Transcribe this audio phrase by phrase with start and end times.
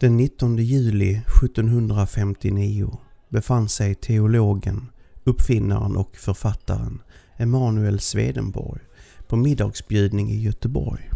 [0.00, 2.98] Den 19 juli 1759
[3.28, 4.90] befann sig teologen,
[5.24, 7.02] uppfinnaren och författaren
[7.36, 8.80] Emanuel Swedenborg
[9.28, 11.10] på middagsbjudning i Göteborg.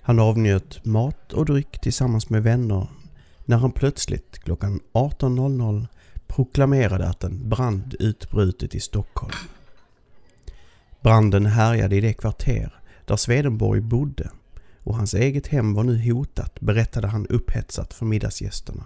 [0.00, 2.86] Han avnjöt mat och dryck tillsammans med vänner
[3.44, 5.86] när han plötsligt klockan 18.00
[6.26, 9.34] proklamerade att en brand utbrutit i Stockholm.
[11.00, 12.74] Branden härjade i det kvarter
[13.04, 14.30] där Swedenborg bodde
[14.84, 18.84] och hans eget hem var nu hotat berättade han upphetsat för middagsgästerna.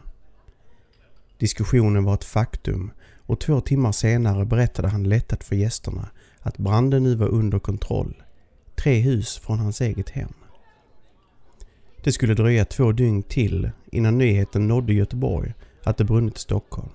[1.39, 2.91] Diskussionen var ett faktum
[3.27, 6.09] och två timmar senare berättade han lättat för gästerna
[6.41, 8.23] att branden nu var under kontroll,
[8.75, 10.33] tre hus från hans eget hem.
[12.05, 16.89] Det skulle dröja två dygn till innan nyheten nådde Göteborg att det brunnit i Stockholm.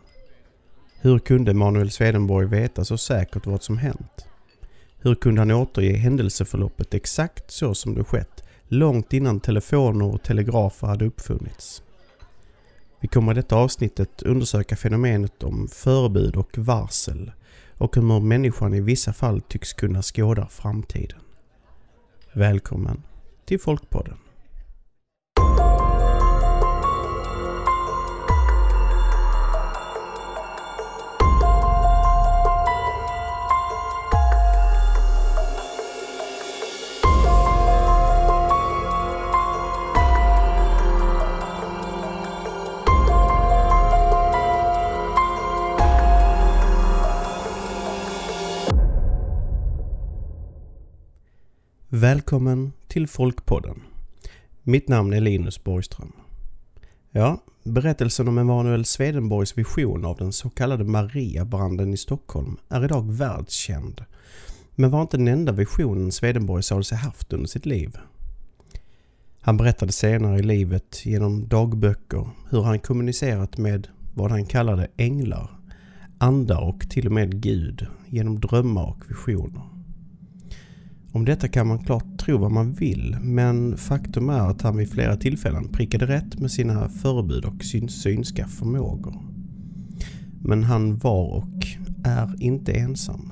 [1.01, 4.25] Hur kunde Manuel Swedenborg veta så säkert vad som hänt?
[4.99, 8.42] Hur kunde han återge händelseförloppet exakt så som det skett
[8.73, 11.83] långt innan telefoner och telegrafer hade uppfunnits?
[12.99, 17.31] Vi kommer i detta avsnittet undersöka fenomenet om förebud och varsel
[17.77, 21.19] och hur människan i vissa fall tycks kunna skåda framtiden.
[22.33, 23.03] Välkommen
[23.45, 24.17] till Folkpodden.
[52.03, 53.81] Välkommen till Folkpodden.
[54.63, 56.11] Mitt namn är Linus Borgström.
[57.11, 63.11] Ja, berättelsen om Emanuel Swedenborgs vision av den så kallade Mariabranden i Stockholm är idag
[63.11, 64.05] världskänd.
[64.75, 67.97] Men var inte den enda visionen Swedenborg sade sig haft under sitt liv.
[69.41, 75.59] Han berättade senare i livet genom dagböcker hur han kommunicerat med vad han kallade änglar,
[76.17, 79.72] andar och till och med Gud genom drömmar och visioner.
[81.13, 84.91] Om detta kan man klart tro vad man vill, men faktum är att han vid
[84.91, 89.15] flera tillfällen prickade rätt med sina förebud och syn synska förmågor.
[90.41, 91.67] Men han var och
[92.03, 93.31] är inte ensam.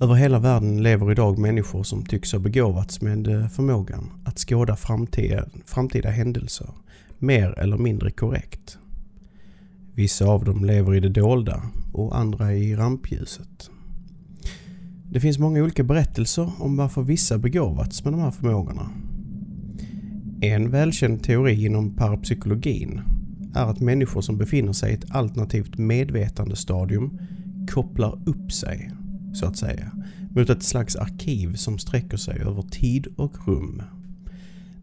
[0.00, 4.76] Över hela världen lever idag människor som tycks ha begåvats med eh, förmågan att skåda
[4.76, 6.68] framtida, framtida händelser
[7.18, 8.78] mer eller mindre korrekt.
[9.94, 13.70] Vissa av dem lever i det dolda och andra i rampljuset.
[15.12, 18.90] Det finns många olika berättelser om varför vissa begåvats med de här förmågorna.
[20.40, 23.00] En välkänd teori inom parapsykologin
[23.54, 27.18] är att människor som befinner sig i ett alternativt medvetandestadium
[27.70, 28.92] kopplar upp sig,
[29.34, 29.92] så att säga,
[30.30, 33.82] mot ett slags arkiv som sträcker sig över tid och rum.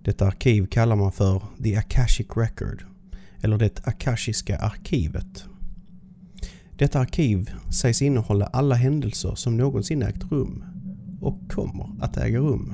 [0.03, 2.83] Detta arkiv kallar man för The Akashic Record,
[3.41, 5.45] eller det akashiska arkivet.
[6.79, 10.63] Detta arkiv sägs innehålla alla händelser som någonsin ägt rum
[11.21, 12.73] och kommer att äga rum.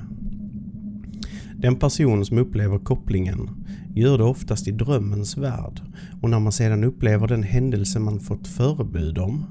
[1.58, 3.50] Den person som upplever kopplingen
[3.96, 5.82] gör det oftast i drömmens värld
[6.22, 9.46] och när man sedan upplever den händelse man fått förebud om,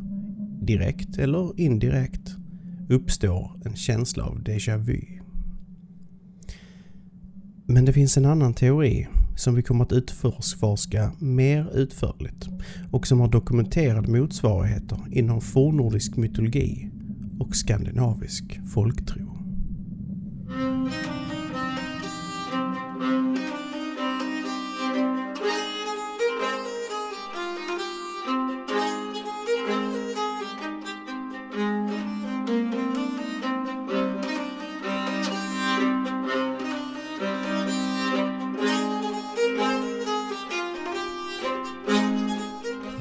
[0.62, 2.36] direkt eller indirekt,
[2.88, 5.00] uppstår en känsla av déjà vu.
[7.66, 9.06] Men det finns en annan teori
[9.36, 12.48] som vi kommer att utforska mer utförligt
[12.92, 16.90] och som har dokumenterade motsvarigheter inom fornnordisk mytologi
[17.40, 19.33] och skandinavisk folktro.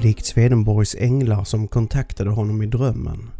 [0.04, 3.30] Likt Swedenborgs änglar som kontaktade honom i drömmen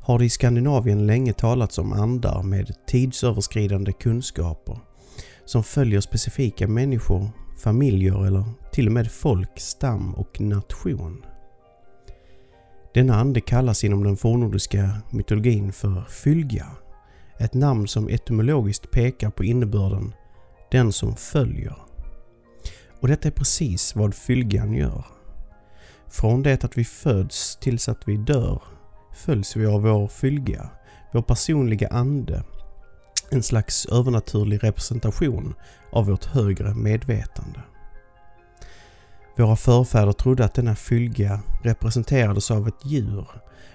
[0.00, 4.78] har det i Skandinavien länge talats om andar med tidsöverskridande kunskaper
[5.44, 7.30] som följer specifika människor,
[7.62, 11.24] familjer eller till och med folk, stam och nation.
[12.94, 16.66] Denna ande kallas inom den fornnordiska mytologin för Fylgja,
[17.38, 20.14] ett namn som etymologiskt pekar på innebörden
[20.70, 21.76] den som följer.
[23.00, 25.04] Och detta är precis vad Fylgjan gör.
[26.12, 28.62] Från det att vi föds tills att vi dör
[29.14, 30.70] följs vi av vår fylga,
[31.12, 32.42] vår personliga ande,
[33.30, 35.54] en slags övernaturlig representation
[35.92, 37.60] av vårt högre medvetande.
[39.36, 43.26] Våra förfäder trodde att denna fylga representerades av ett djur,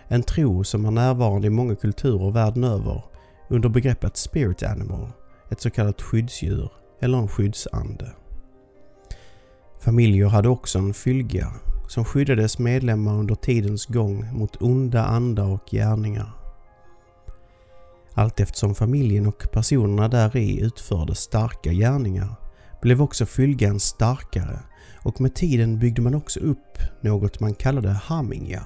[0.07, 3.04] en tro som är närvarande i många kulturer världen över
[3.50, 5.10] under begreppet spirit animal,
[5.50, 8.12] ett så kallat skyddsdjur eller en skyddsande.
[9.80, 11.54] Familjer hade också en fylga
[11.88, 16.31] som skyddade dess medlemmar under tidens gång mot onda andar och gärningar.
[18.13, 22.36] Allt eftersom familjen och personerna där i utförde starka gärningar
[22.81, 24.60] blev också fylgan starkare
[25.04, 28.63] och med tiden byggde man också upp något man kallade hamingar.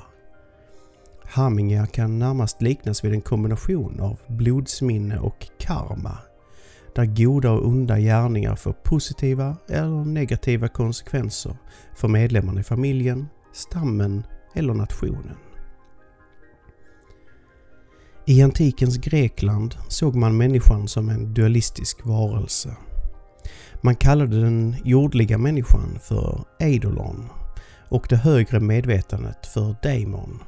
[1.24, 6.18] Hamingar kan närmast liknas vid en kombination av blodsminne och karma
[6.96, 11.56] där goda och onda gärningar får positiva eller negativa konsekvenser
[11.96, 14.24] för medlemmarna i familjen, stammen
[14.56, 15.38] eller nationen.
[18.26, 22.76] I antikens Grekland såg man människan som en dualistisk varelse.
[23.82, 27.30] Man kallade den jordliga människan för eidolon
[27.90, 30.40] och det högre medvetandet för daemon.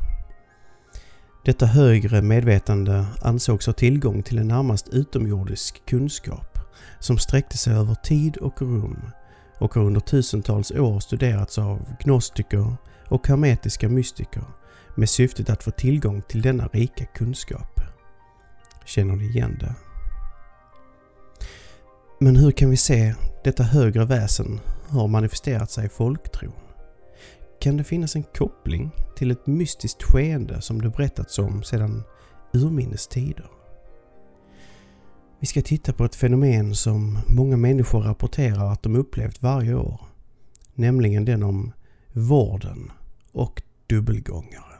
[1.45, 6.59] Detta högre medvetande ansågs ha tillgång till en närmast utomjordisk kunskap
[6.99, 8.99] som sträckte sig över tid och rum
[9.57, 12.75] och har under tusentals år studerats av gnostiker
[13.07, 14.43] och hermetiska mystiker
[14.95, 17.81] med syftet att få tillgång till denna rika kunskap.
[18.85, 19.75] Känner ni igen det?
[22.19, 26.53] Men hur kan vi se detta högre väsen har manifesterat sig i folktron?
[27.63, 32.03] Kan det finnas en koppling till ett mystiskt skeende som det berättats om sedan
[32.53, 33.49] urminnes tider?
[35.39, 40.01] Vi ska titta på ett fenomen som många människor rapporterar att de upplevt varje år.
[40.73, 41.71] Nämligen den om
[42.13, 42.91] vården
[43.31, 44.72] och dubbelgångare.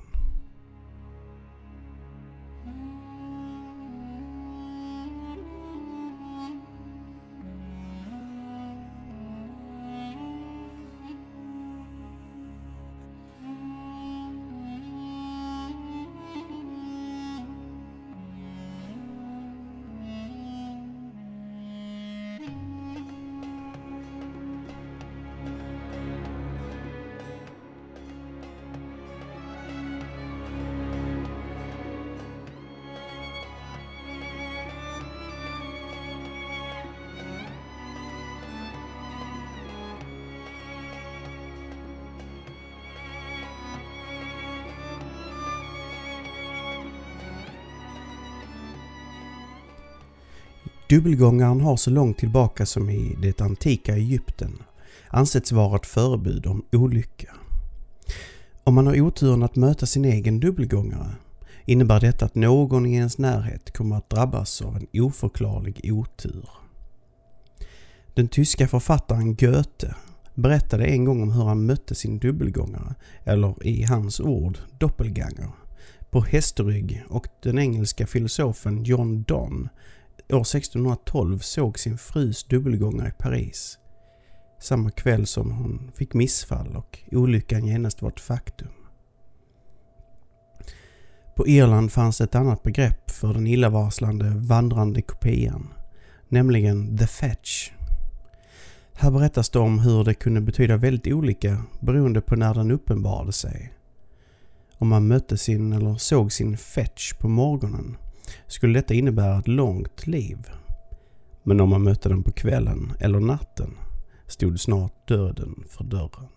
[50.89, 54.63] Dubbelgångaren har så långt tillbaka som i det antika Egypten
[55.07, 57.33] ansetts vara ett förebud om olycka.
[58.63, 61.09] Om man har oturen att möta sin egen dubbelgångare
[61.65, 66.49] innebär detta att någon i ens närhet kommer att drabbas av en oförklarlig otur.
[68.13, 69.95] Den tyska författaren Goethe
[70.35, 75.49] berättade en gång om hur han mötte sin dubbelgångare, eller i hans ord doppelganger,
[76.09, 79.69] på hästrygg och den engelska filosofen John Donne
[80.33, 83.77] år 1612 såg sin frus dubbelgångare i Paris.
[84.59, 88.71] Samma kväll som hon fick missfall och olyckan genast var ett faktum.
[91.35, 95.73] På Irland fanns ett annat begrepp för den illavarslande vandrande kopian,
[96.29, 97.71] nämligen the fetch.
[98.93, 103.31] Här berättas det om hur det kunde betyda väldigt olika beroende på när den uppenbarade
[103.31, 103.73] sig.
[104.77, 107.97] Om man mötte sin eller såg sin fetch på morgonen
[108.47, 110.37] skulle detta innebära ett långt liv.
[111.43, 113.77] Men om man mötte den på kvällen eller natten
[114.27, 116.27] stod snart döden för dörren.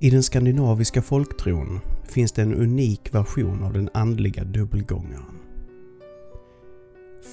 [0.00, 5.38] I den skandinaviska folktron finns det en unik version av den andliga dubbelgångaren.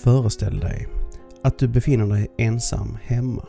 [0.04, 0.88] Föreställ dig
[1.44, 3.48] att du befinner dig ensam hemma.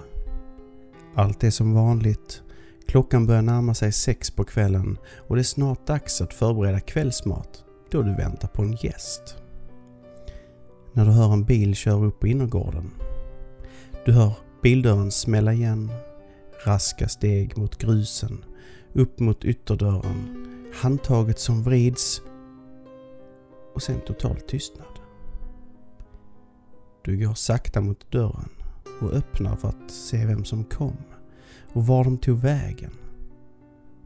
[1.15, 2.43] Allt är som vanligt.
[2.87, 7.65] Klockan börjar närma sig sex på kvällen och det är snart dags att förbereda kvällsmat
[7.91, 9.37] då du väntar på en gäst.
[10.93, 12.91] När du hör en bil köra upp på innergården.
[14.05, 14.33] Du hör
[14.63, 15.91] bildörren smälla igen,
[16.65, 18.45] raska steg mot grusen
[18.97, 22.23] upp mot ytterdörren, handtaget som vrids
[23.75, 25.01] och sen total tystnad.
[27.03, 28.49] Du går sakta mot dörren
[29.01, 30.97] och öppnar för att se vem som kom
[31.73, 32.93] och var de tog vägen.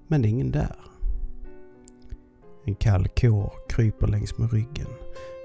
[0.07, 0.77] Men det är ingen där.
[2.65, 4.89] En kall kår kryper längs med ryggen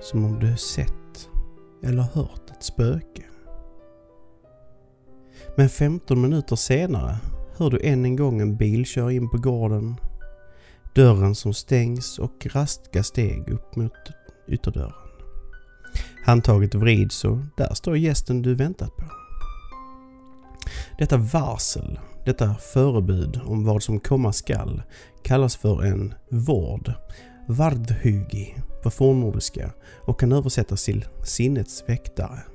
[0.01, 1.29] som om du sett
[1.83, 3.23] eller hört ett spöke.
[5.57, 7.17] Men 15 minuter senare
[7.57, 9.95] hör du än en gång en bil köra in på gården.
[10.95, 13.91] Dörren som stängs och raska steg upp mot
[14.47, 14.93] ytterdörren.
[16.25, 19.03] Handtaget vrids och där står gästen du väntat på.
[20.97, 24.81] Detta varsel, detta förebud om vad som komma skall
[25.23, 26.93] kallas för en vård,
[27.47, 29.71] vardhugi på fornnordiska
[30.01, 32.54] och kan översättas till sinnets väktare.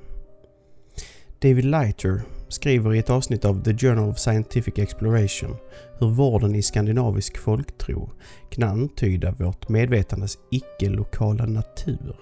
[1.41, 5.55] David Leiter skriver i ett avsnitt av The Journal of Scientific Exploration
[5.99, 8.11] hur vården i skandinavisk folktro
[8.49, 12.15] kan antyda vårt medvetandes icke-lokala natur.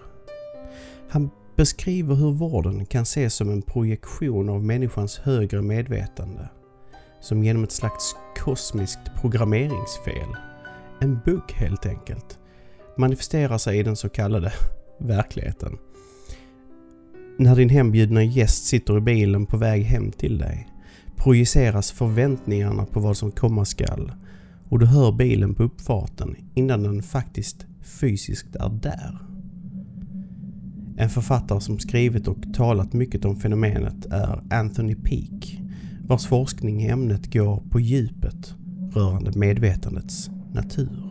[1.09, 6.49] Han beskriver hur vården kan ses som en projektion av människans högre medvetande.
[7.21, 10.35] Som genom ett slags kosmiskt programmeringsfel,
[11.01, 12.39] en bugg helt enkelt,
[12.97, 14.53] manifesterar sig i den så kallade
[14.99, 15.77] verkligheten.
[17.39, 20.67] När din hembjudna gäst sitter i bilen på väg hem till dig
[21.15, 24.11] projiceras förväntningarna på vad som komma skall
[24.69, 29.17] och du hör bilen på uppfarten innan den faktiskt fysiskt är där.
[30.97, 35.57] En författare som skrivit och talat mycket om fenomenet är Anthony Peake
[36.07, 38.55] vars forskning i ämnet går på djupet
[38.93, 41.09] rörande medvetandets natur.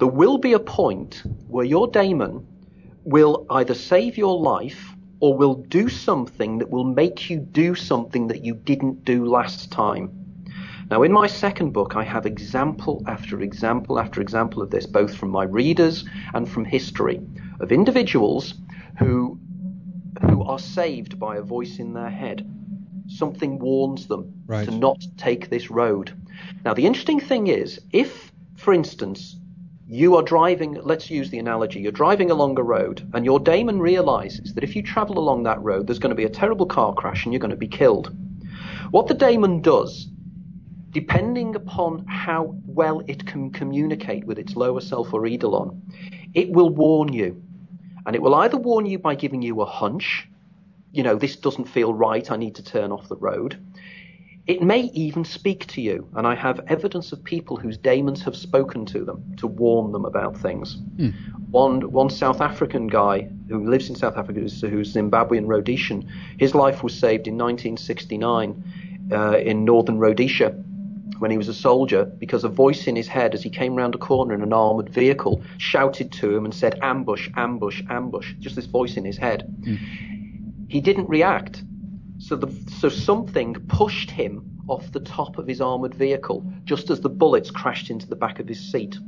[0.00, 2.46] There will be a point where your daemon
[3.04, 8.28] will either save your life or will do something that will make you do something
[8.28, 10.10] that you didn't do last time.
[10.90, 15.14] Now, in my second book, I have example after example after example of this, both
[15.14, 17.20] from my readers and from history,
[17.60, 18.54] of individuals
[18.98, 19.38] who,
[20.22, 22.50] who are saved by a voice in their head.
[23.06, 24.66] Something warns them Right.
[24.66, 26.12] to not take this road.
[26.64, 29.36] Now, the interesting thing is, if, for instance,
[29.90, 33.80] you are driving, let's use the analogy, you're driving along a road and your daemon
[33.80, 36.94] realizes that if you travel along that road, there's going to be a terrible car
[36.94, 38.14] crash and you're going to be killed.
[38.92, 40.08] What the daemon does
[40.90, 45.82] depending upon how well it can communicate with its lower self or eidolon,
[46.34, 47.42] it will warn you.
[48.06, 50.28] And it will either warn you by giving you a hunch,
[50.92, 53.56] you know, this doesn't feel right, I need to turn off the road.
[54.46, 58.34] It may even speak to you, and I have evidence of people whose daemons have
[58.36, 60.78] spoken to them to warn them about things.
[61.50, 66.54] One one South African guy who lives in South Africa, who's, who's Zimbabwean Rhodesian, his
[66.54, 68.64] life was saved in 1969
[69.12, 70.54] uh, in northern Rhodesia
[71.18, 73.94] when he was a soldier because a voice in his head as he came round
[73.94, 78.32] a corner in an armoured vehicle shouted to him and said, Ambush, ambush, ambush.
[78.38, 79.44] Just this voice in his head.
[80.68, 81.62] He didn't react.
[82.20, 87.00] So, the, so something pushed him off the top of his armoured vehicle just as
[87.00, 88.98] the bullets crashed into the back of his seat.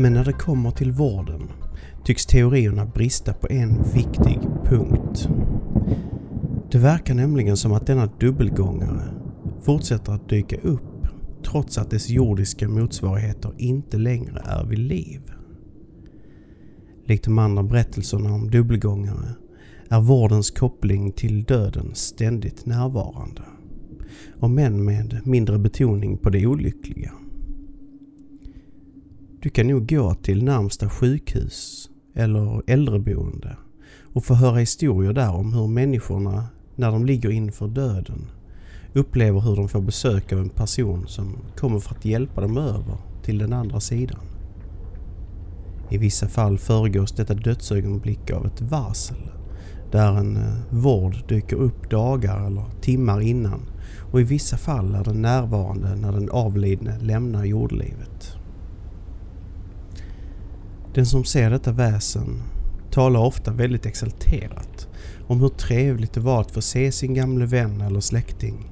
[0.00, 1.42] Men när det kommer till vården
[2.04, 5.28] tycks teorierna brista på en viktig punkt.
[6.70, 9.02] Det verkar nämligen som att denna dubbelgångare
[9.62, 11.06] fortsätter att dyka upp
[11.44, 15.20] trots att dess jordiska motsvarigheter inte längre är vid liv.
[17.06, 19.34] Likt de andra berättelserna om dubbelgångare
[19.88, 23.42] är vårdens koppling till döden ständigt närvarande.
[24.40, 27.12] Om än med mindre betoning på det olyckliga.
[29.42, 33.56] Du kan nog gå till närmsta sjukhus eller äldreboende
[34.12, 36.44] och få höra historier där om hur människorna,
[36.76, 38.30] när de ligger inför döden,
[38.92, 42.96] upplever hur de får besök av en person som kommer för att hjälpa dem över
[43.22, 44.20] till den andra sidan.
[45.90, 49.30] I vissa fall föregås detta dödsögonblick av ett varsel
[49.90, 53.60] där en eh, vård dyker upp dagar eller timmar innan
[54.12, 58.37] och i vissa fall är den närvarande när den avlidne lämnar jordlivet.
[60.98, 62.42] Den som ser detta väsen
[62.90, 64.88] talar ofta väldigt exalterat
[65.26, 68.70] om hur trevligt det var att få se sin gamle vän eller släkting.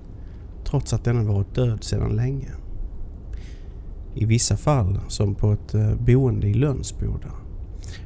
[0.64, 2.50] trots att denna varit död sedan länge.
[4.14, 7.32] I vissa fall, som på ett eh, boende i Lönsboda,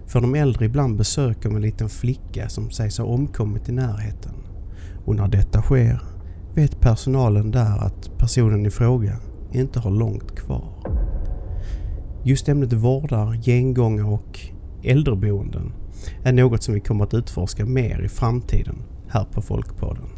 [0.07, 4.35] får de äldre ibland besök av en liten flicka som sägs ha omkommit i närheten.
[5.05, 6.03] Och när detta sker
[6.55, 9.17] vet personalen där att personen i fråga
[9.53, 11.00] inte har långt kvar.
[12.23, 14.41] Just ämnet vårdar, gengångar och
[14.83, 15.73] äldreboenden
[16.25, 18.77] är något som vi kommer att utforska mer i framtiden
[19.09, 20.09] här på Folkpodden.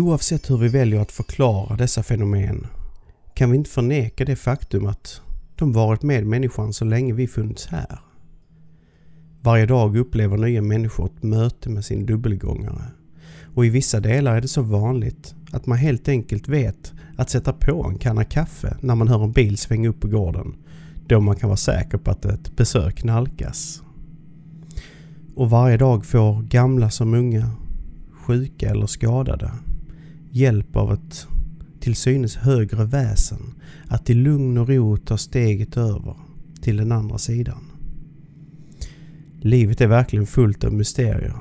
[0.00, 2.66] Oavsett hur vi väljer att förklara dessa fenomen
[3.34, 5.20] kan vi inte förneka det faktum att
[5.54, 8.00] de varit med människan så länge vi funnits här.
[9.40, 12.84] Varje dag upplever nya människor ett möte med sin dubbelgångare
[13.54, 17.52] och i vissa delar är det så vanligt att man helt enkelt vet att sätta
[17.52, 20.54] på en kanna kaffe när man hör en bil svänga upp på gården
[21.06, 23.82] då man kan vara säker på att ett besök nalkas.
[25.34, 27.50] Och varje dag får gamla som unga,
[28.12, 29.52] sjuka eller skadade
[30.36, 31.26] hjälp av ett
[31.80, 33.54] till synes högre väsen
[33.88, 36.16] att i lugn och ro ta steget över
[36.60, 37.64] till den andra sidan.
[39.40, 41.36] Livet är verkligen fullt av mysterier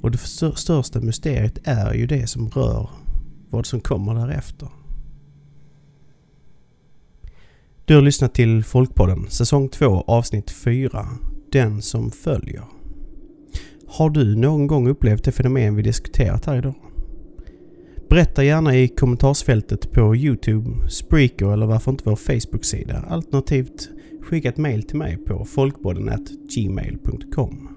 [0.00, 0.18] och det
[0.54, 2.90] största mysteriet är ju det som rör
[3.50, 4.68] vad som kommer därefter.
[7.84, 11.08] Du har lyssnat till Folkpodden säsong 2 avsnitt 4
[11.52, 12.64] Den som följer.
[13.86, 16.89] Har du någon gång upplevt det fenomen vi diskuterat här idag?
[18.10, 23.04] Berätta gärna i kommentarsfältet på Youtube, Spreaker eller varför inte vår Facebook-sida.
[23.08, 23.88] Alternativt
[24.22, 27.68] skicka ett mail till mig på folkpodden.gmail.com.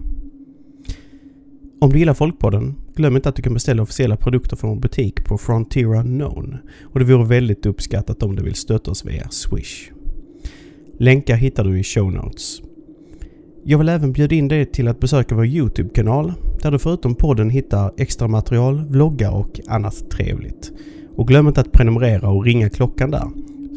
[1.82, 5.26] Om du gillar Folkpodden, glöm inte att du kan beställa officiella produkter från vår butik
[5.26, 9.92] på Frontier Unknown och det vore väldigt uppskattat om du vill stötta oss via Swish.
[11.00, 12.62] Länkar hittar du i show notes.
[13.64, 17.50] Jag vill även bjuda in dig till att besöka vår Youtube-kanal där du förutom podden
[17.50, 20.72] hittar extra material, vloggar och annat trevligt.
[21.16, 23.28] Och glöm inte att prenumerera och ringa klockan där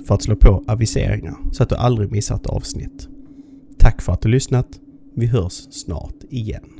[0.06, 3.08] för att slå på aviseringar så att du aldrig missar ett avsnitt.
[3.78, 4.66] Tack för att du lyssnat.
[5.14, 6.75] Vi hörs snart igen.